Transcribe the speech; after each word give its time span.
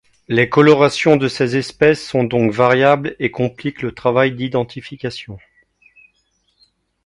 Les 0.27 0.49
colorations 0.49 1.15
de 1.15 1.27
ces 1.27 1.57
espèces 1.57 2.03
sont 2.03 2.23
donc 2.23 2.51
variables 2.51 3.15
et 3.19 3.29
compliquent 3.29 3.83
le 3.83 3.91
travail 3.91 4.31
d'identification. 4.33 5.37